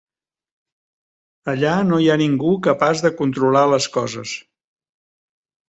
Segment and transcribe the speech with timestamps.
[1.53, 4.35] Allà no hi ha ningú capaç de controlar les coses.